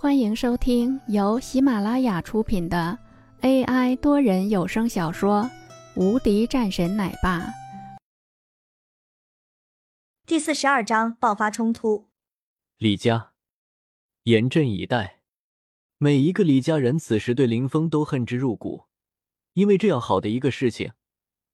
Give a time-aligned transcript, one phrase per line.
[0.00, 2.96] 欢迎收听由喜马拉雅出品的
[3.40, 5.42] AI 多人有声小说
[5.96, 7.40] 《无敌战神奶爸》
[10.24, 12.06] 第四十二章爆发冲突。
[12.76, 13.32] 李家
[14.22, 15.18] 严阵以待，
[15.96, 18.84] 每一个李家人此时对林峰都恨之入骨，
[19.54, 20.92] 因为这样好的一个事情，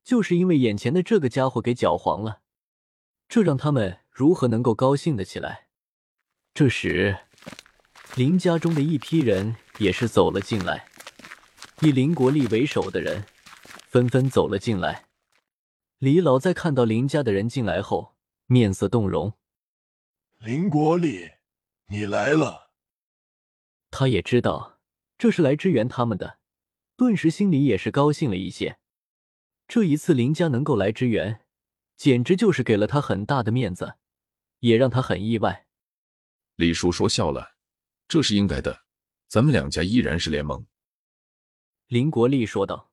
[0.02, 2.42] 就是因为眼前的这个家伙给搅黄了，
[3.26, 5.68] 这让他们如何能够高兴的起来？
[6.52, 7.20] 这时。
[8.16, 10.86] 林家中的一批人也是走了进来，
[11.80, 13.26] 以林国立为首的人
[13.88, 15.06] 纷纷走了进来。
[15.98, 18.14] 李老在看到林家的人进来后，
[18.46, 19.32] 面色动容。
[20.38, 21.28] 林国立，
[21.88, 22.70] 你来了。
[23.90, 24.78] 他也知道
[25.18, 26.38] 这是来支援他们的，
[26.96, 28.78] 顿时心里也是高兴了一些。
[29.66, 31.40] 这一次林家能够来支援，
[31.96, 33.94] 简直就是给了他很大的面子，
[34.60, 35.66] 也让他很意外。
[36.54, 37.53] 李叔说笑了。
[38.08, 38.84] 这是应该的，
[39.28, 40.66] 咱们两家依然是联盟。”
[41.88, 42.90] 林国立说道。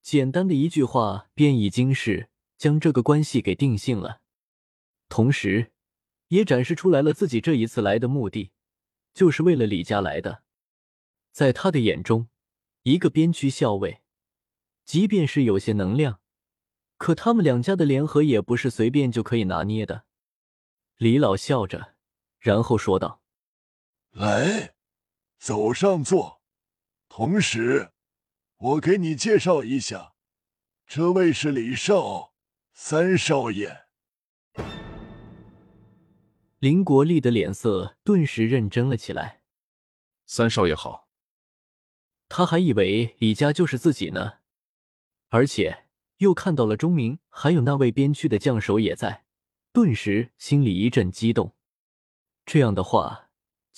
[0.00, 4.22] 简单的一句话，便已经是将这个关系给定性了，
[5.10, 5.72] 同时，
[6.28, 8.52] 也展示出来了自己这一次来的目的，
[9.12, 10.44] 就是为了李家来的。
[11.30, 12.28] 在他的眼中，
[12.84, 14.00] 一个边区校尉，
[14.86, 16.20] 即便是有些能量，
[16.96, 20.06] 可他们两家的联合也不是随便就可以拿捏的。
[20.96, 21.96] 李老笑着，
[22.38, 23.20] 然后说道。
[24.18, 24.74] 来，
[25.38, 26.42] 走上座。
[27.08, 27.92] 同时，
[28.56, 30.14] 我给你介绍一下，
[30.88, 32.32] 这位是李少
[32.72, 33.84] 三少爷。
[36.58, 39.42] 林国立的脸色顿时认真了起来。
[40.26, 41.08] 三少爷好。
[42.28, 44.38] 他还以为李家就是自己呢，
[45.28, 45.84] 而且
[46.16, 49.26] 又看到了钟明，还有那位边区的将手也在，
[49.72, 51.54] 顿时心里一阵激动。
[52.44, 53.27] 这样的话。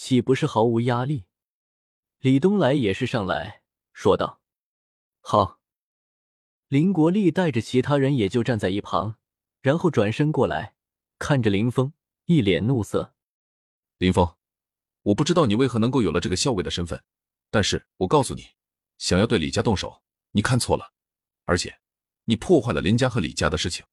[0.02, 1.26] 岂不是毫无压力？
[2.20, 3.62] 李东来也是上来
[3.92, 4.40] 说道
[5.20, 5.60] ：“好。”
[6.68, 9.16] 林国立带着其他人也就站在一旁，
[9.60, 10.74] 然后转身过来
[11.18, 11.92] 看着林峰，
[12.24, 13.14] 一脸怒色
[13.98, 14.36] ：“林峰，
[15.02, 17.04] 我不知道你为何能够有了这个校尉的身份，
[17.50, 18.46] 但是我告诉你，
[18.96, 20.94] 想要对李家动手，你看错了。
[21.44, 21.78] 而且，
[22.24, 23.84] 你破坏了林家和李家的事情，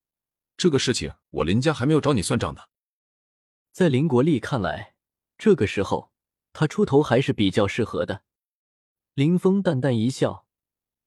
[0.56, 2.62] 这个事情我林家还没有找你算账呢。”
[3.74, 4.94] 在林国立看来。
[5.38, 6.12] 这个时候，
[6.52, 8.24] 他出头还是比较适合的。
[9.14, 10.48] 林峰淡淡一笑，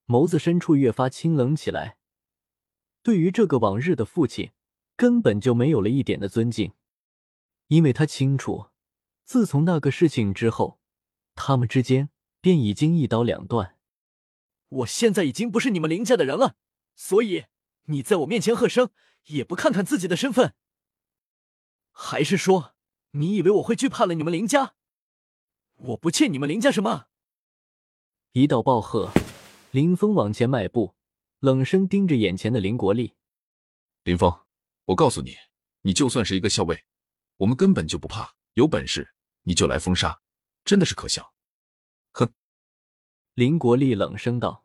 [0.07, 1.99] 眸子深处越发清冷起来。
[3.03, 4.53] 对于这个往日的父亲，
[4.97, 6.75] 根本就没有了一点的尊敬，
[7.69, 8.69] 因为他清楚，
[9.25, 10.81] 自从那个事情之后，
[11.35, 12.11] 他们之间
[12.41, 13.79] 便已经一刀两断。
[14.69, 16.57] 我现在已经不是你们林家的人了，
[16.95, 17.47] 所以
[17.87, 18.91] 你在我面前喝声，
[19.27, 20.55] 也不看看自己的身份，
[21.91, 22.77] 还是说？
[23.13, 24.75] 你以为我会惧怕了你们林家？
[25.77, 27.09] 我不欠你们林家什么！
[28.33, 29.11] 一道暴喝，
[29.73, 30.95] 林峰往前迈步，
[31.41, 33.15] 冷声盯着眼前的林国立。
[34.05, 34.47] 林峰，
[34.85, 35.35] 我告诉你，
[35.83, 36.85] 你就算是一个校尉，
[37.39, 38.35] 我们根本就不怕。
[38.55, 40.21] 有本事你就来封杀，
[40.65, 41.33] 真的是可笑！
[42.13, 42.33] 哼！
[43.35, 44.65] 林国立冷声道。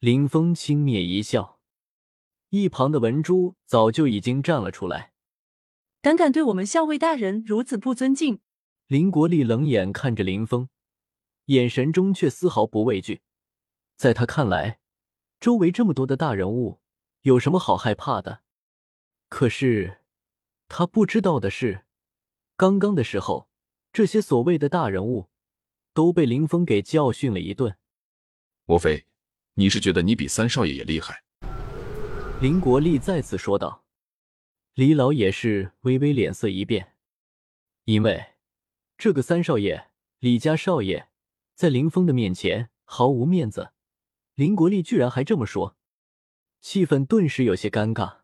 [0.00, 1.60] 林峰轻蔑一笑，
[2.50, 5.14] 一旁的文珠早就已经站了出来。
[6.06, 8.38] 胆敢对我们校尉大人如此不尊敬！
[8.86, 10.68] 林国立冷眼看着林峰，
[11.46, 13.22] 眼神中却丝毫不畏惧。
[13.96, 14.78] 在他看来，
[15.40, 16.78] 周围这么多的大人物，
[17.22, 18.42] 有什么好害怕的？
[19.28, 19.98] 可是
[20.68, 21.84] 他不知道的是，
[22.56, 23.48] 刚刚的时候，
[23.92, 25.28] 这些所谓的大人物
[25.92, 27.76] 都被林峰给教训了一顿。
[28.64, 29.06] 莫非
[29.54, 31.24] 你是觉得你比三少爷也厉害？
[32.40, 33.85] 林国立再次说道。
[34.76, 36.98] 李老也是微微脸色一变，
[37.84, 38.34] 因为
[38.98, 41.08] 这个三少爷李家少爷
[41.54, 43.72] 在林峰的面前毫无面子，
[44.34, 45.78] 林国立居然还这么说，
[46.60, 48.18] 气氛顿时有些尴尬。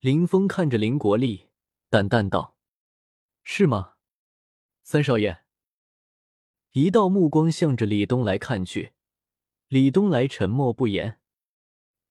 [0.00, 1.48] 林峰看着林国立，
[1.88, 2.58] 淡淡道
[3.42, 3.94] ：“是吗，
[4.82, 5.44] 三少爷？”
[6.72, 8.92] 一道目光向着李东来看去，
[9.68, 11.18] 李东来沉默不言，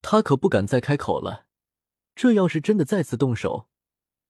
[0.01, 1.45] 他可不敢再开口了。
[2.15, 3.67] 这要是真的再次动手，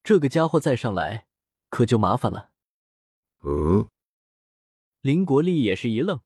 [0.03, 1.27] 这个家伙再上来，
[1.69, 2.51] 可就麻烦了。
[3.41, 3.89] 嗯，
[5.01, 6.21] 林国立也是一愣，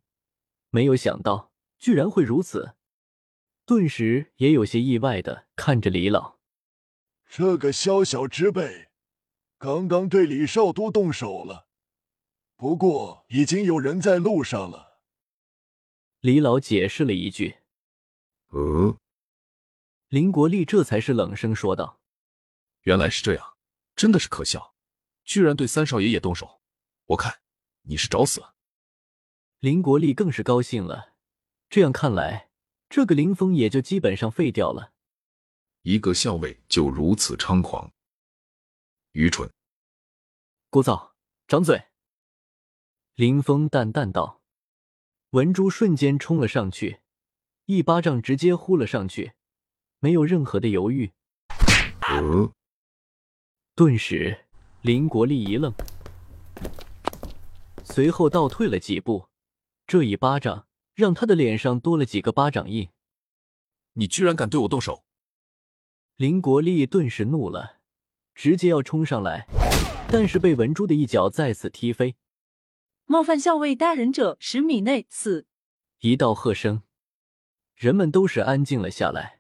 [0.70, 2.76] 没有想到居然会如此，
[3.66, 6.38] 顿时也有些意外的看着李老。
[7.28, 8.90] 这个宵小之辈，
[9.58, 11.68] 刚刚对李少都动手了，
[12.56, 15.00] 不过已经有人在路上了。
[16.20, 17.58] 李老解释了一句。
[18.54, 18.96] 嗯。
[20.10, 22.00] 林国立这才是冷声说道
[22.84, 23.58] ：“原来是这样，
[23.94, 24.74] 真的是可笑，
[25.26, 26.62] 居然对三少爷也动手。
[27.08, 27.42] 我看
[27.82, 28.42] 你是找死。
[29.60, 31.16] 林国立更是高兴了，
[31.70, 32.50] 这样看来，
[32.88, 34.94] 这个林峰也就基本上废掉了。
[35.82, 37.92] 一个校尉就如此猖狂，
[39.12, 39.52] 愚蠢，
[40.72, 41.12] 聒噪，
[41.48, 41.88] 掌嘴。
[43.16, 44.42] 林峰淡淡道。
[45.32, 47.02] 文珠瞬间冲了上去，
[47.66, 49.34] 一巴掌直接呼了上去，
[50.00, 51.12] 没有任何的犹豫。
[52.10, 52.52] 嗯，
[53.76, 54.46] 顿时，
[54.82, 55.74] 林国立一愣，
[57.84, 59.28] 随后倒退了几步。
[59.86, 62.90] 这一巴掌让他的脸上多了几个巴掌印。
[63.94, 65.04] 你居然敢对我动手！
[66.18, 67.80] 林国立顿时怒了，
[68.36, 69.48] 直接要冲上来，
[70.12, 72.16] 但是被文珠的一脚再次踢飞。
[73.06, 75.48] 冒犯校尉大人者，十米内死！
[76.00, 76.84] 一道喝声，
[77.76, 79.37] 人们都是安静了下来。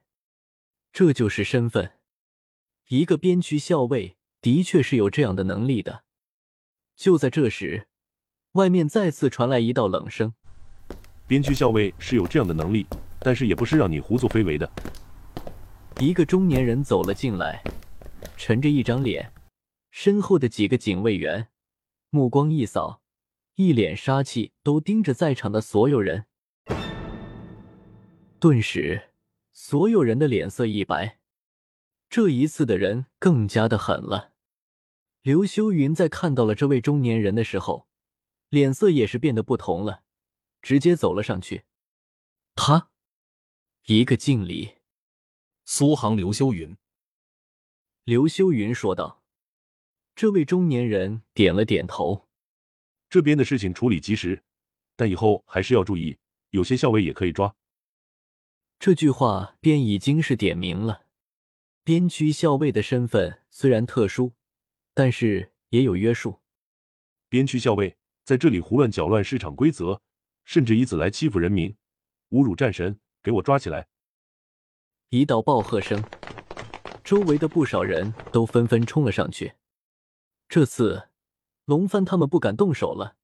[1.00, 1.92] 这就是身份，
[2.88, 6.06] 一个边区校尉的确是有这样的能力的。
[6.96, 7.86] 就在这时，
[8.54, 10.34] 外面再次传来一道冷声
[11.30, 12.88] ：“边区校尉是有这样的能力，
[13.20, 14.68] 但是也不是让你胡作非为的。”
[16.02, 17.64] 一个中年人走了进来，
[18.36, 19.32] 沉着一张脸，
[19.92, 21.50] 身后的几个警卫员
[22.10, 23.04] 目光一扫。
[23.54, 26.26] 一脸杀气，都盯着在场的所有人。
[28.40, 29.10] 顿时，
[29.60, 31.20] 所有人的脸色一白。
[32.12, 34.34] 这一次的人更加的狠了。
[35.24, 37.88] 刘修云在看到了这位中年人的时候，
[38.50, 40.04] 脸色也是变得不同了，
[40.62, 41.64] 直接走了上去。
[42.54, 42.92] 他，
[43.88, 44.76] 一个敬礼。
[45.66, 46.78] 苏杭刘修云。
[48.04, 49.24] 刘修云说道。
[50.16, 52.28] 这位中年人点了点头。
[53.10, 54.44] 这边的事情处理及时，
[54.96, 56.20] 但以后还是要注意，
[56.52, 57.56] 有些校尉也可以抓。
[58.80, 61.06] 这句话便已经是点明了，
[61.84, 64.34] 边区校尉的身份虽然特殊，
[64.94, 66.40] 但是也有约束。
[67.30, 70.02] 边区校尉在这里胡乱搅乱市场规则，
[70.46, 71.76] 甚至以此来欺负人民，
[72.30, 73.88] 侮辱战神，给我抓起来！
[75.10, 76.04] 一道暴喝声，
[77.04, 79.54] 周围的不少人都纷纷冲了上去。
[80.48, 81.10] 这次。
[81.66, 83.18] 龙帆他们不敢动手了，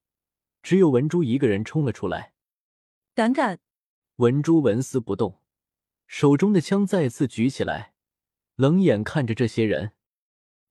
[0.61, 2.33] 只有文珠一个人冲了出来。
[3.13, 3.61] 胆敢！
[4.17, 5.39] 文珠纹丝不动，
[6.15, 7.95] 手中的枪再次举起来，
[8.53, 9.93] 冷眼看着这些人。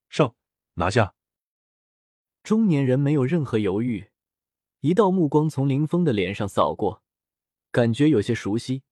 [0.07, 0.37] 上，
[0.75, 1.15] 拿下！
[2.43, 4.09] 中年人没有任何犹豫，
[4.79, 7.03] 一道目光从林峰的脸上扫过，
[7.71, 8.83] 感觉有些熟悉，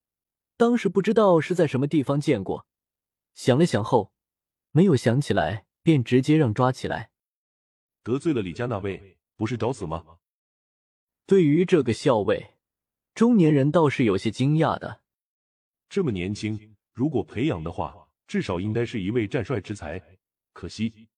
[0.58, 2.68] 当时不知道是在什么地方见过。
[3.34, 4.12] 想了想后，
[4.72, 7.12] 没有想起来，便直接让抓起来。
[8.04, 10.18] 得罪了李家那位，不是找死吗？
[11.26, 12.56] 对于这个校尉，
[13.16, 15.00] 中年人倒是有些惊讶的。
[15.92, 20.02] 这么年轻，如果培养的话，至少应该是一位战帅之才。
[20.54, 21.10] 可惜，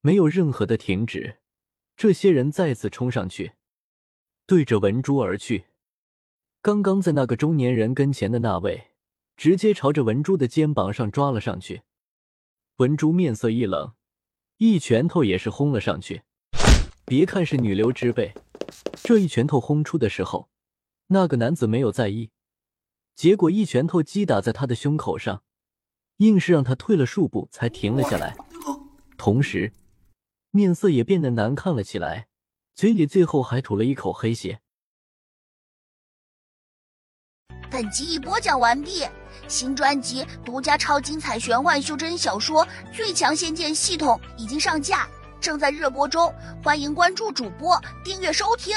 [0.00, 1.36] 没有任何的停止。
[1.96, 3.52] 这些人再次冲上去，
[4.44, 5.66] 对着文珠而去。
[6.60, 8.88] 刚刚在那个中年人跟前的那位，
[9.36, 11.82] 直接朝着文珠的肩膀上抓了上去。
[12.78, 13.94] 文珠面色一冷。
[14.56, 16.22] 一拳头也是轰了上去，
[17.04, 18.34] 别看是女流之辈，
[19.04, 20.50] 这一拳头轰出的时候，
[21.06, 22.30] 那个男子没有在意，
[23.16, 25.42] 结果一拳头击打在他的胸口上，
[26.18, 28.36] 硬是让他退了数步才停了下来，
[29.16, 29.72] 同时
[30.50, 32.28] 面色也变得难看了起来，
[32.74, 34.60] 嘴里最后还吐了一口黑血。
[37.70, 39.02] 本集已播讲完毕，
[39.48, 42.64] 新专辑独家超精彩玄幻修真小说
[42.94, 45.08] 《最强仙剑系统》已经上架，
[45.40, 48.76] 正在热播中，欢迎关注主播，订阅收听。